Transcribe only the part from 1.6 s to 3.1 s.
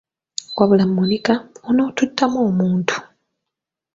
onoottutamu omuntu.